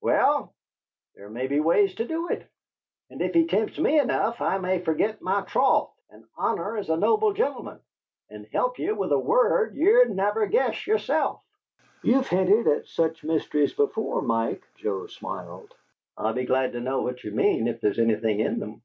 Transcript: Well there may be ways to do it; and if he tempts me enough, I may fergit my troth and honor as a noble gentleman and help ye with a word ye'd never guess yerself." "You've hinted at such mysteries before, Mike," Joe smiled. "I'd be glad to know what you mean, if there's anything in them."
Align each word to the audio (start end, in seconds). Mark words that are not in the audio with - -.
Well 0.00 0.52
there 1.14 1.30
may 1.30 1.46
be 1.46 1.60
ways 1.60 1.94
to 1.94 2.08
do 2.08 2.28
it; 2.28 2.44
and 3.08 3.22
if 3.22 3.34
he 3.34 3.46
tempts 3.46 3.78
me 3.78 4.00
enough, 4.00 4.40
I 4.40 4.58
may 4.58 4.80
fergit 4.80 5.20
my 5.22 5.42
troth 5.42 5.92
and 6.10 6.24
honor 6.36 6.76
as 6.76 6.88
a 6.90 6.96
noble 6.96 7.32
gentleman 7.32 7.78
and 8.28 8.46
help 8.48 8.80
ye 8.80 8.90
with 8.90 9.12
a 9.12 9.16
word 9.20 9.76
ye'd 9.76 10.10
never 10.10 10.44
guess 10.48 10.88
yerself." 10.88 11.40
"You've 12.02 12.26
hinted 12.26 12.66
at 12.66 12.88
such 12.88 13.22
mysteries 13.22 13.74
before, 13.74 14.22
Mike," 14.22 14.64
Joe 14.74 15.06
smiled. 15.06 15.72
"I'd 16.18 16.34
be 16.34 16.46
glad 16.46 16.72
to 16.72 16.80
know 16.80 17.02
what 17.02 17.22
you 17.22 17.30
mean, 17.30 17.68
if 17.68 17.80
there's 17.80 18.00
anything 18.00 18.40
in 18.40 18.58
them." 18.58 18.82